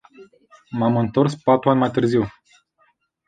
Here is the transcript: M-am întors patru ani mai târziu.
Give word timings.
M-am 0.69 0.97
întors 0.97 1.35
patru 1.35 1.69
ani 1.69 1.79
mai 1.79 1.91
târziu. 1.91 2.27